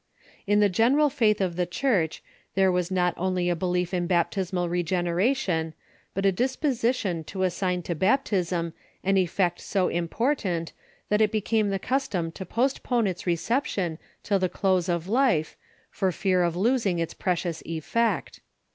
[0.47, 2.23] In the general faith of the Church
[2.55, 5.75] there was not only a belief in baptismal regeneration,
[6.15, 10.71] but a disposition to assign to baptism an effect so impoi'tant
[11.09, 15.55] that it became the custom to postpone its reception till the close of life,
[15.91, 18.39] for fear of losing its precious effect.